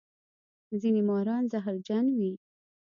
[0.81, 2.31] ځینې ماران زهرجن وي